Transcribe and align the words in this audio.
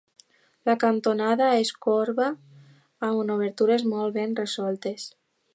La 0.69 0.73
cantonada 0.83 1.49
és 1.65 1.71
corba, 1.87 2.31
amb 3.11 3.37
obertures 3.37 3.89
molt 3.95 4.21
ben 4.21 4.37
resoltes. 4.45 5.11